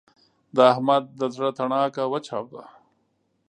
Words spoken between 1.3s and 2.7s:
زړه تڼاکه وچاوده.